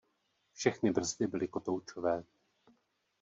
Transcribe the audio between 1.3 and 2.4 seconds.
kotoučové.